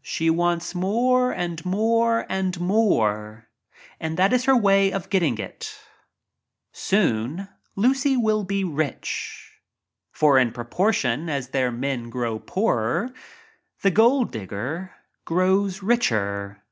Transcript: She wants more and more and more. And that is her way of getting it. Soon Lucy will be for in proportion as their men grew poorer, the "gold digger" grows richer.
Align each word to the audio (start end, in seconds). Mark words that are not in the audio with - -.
She 0.00 0.30
wants 0.30 0.74
more 0.74 1.30
and 1.30 1.62
more 1.62 2.24
and 2.30 2.58
more. 2.58 3.48
And 4.00 4.16
that 4.16 4.32
is 4.32 4.44
her 4.44 4.56
way 4.56 4.90
of 4.90 5.10
getting 5.10 5.36
it. 5.36 5.78
Soon 6.72 7.50
Lucy 7.76 8.16
will 8.16 8.44
be 8.44 8.64
for 10.10 10.38
in 10.38 10.52
proportion 10.52 11.28
as 11.28 11.48
their 11.50 11.70
men 11.70 12.08
grew 12.08 12.38
poorer, 12.38 13.12
the 13.82 13.90
"gold 13.90 14.32
digger" 14.32 14.94
grows 15.26 15.82
richer. 15.82 16.62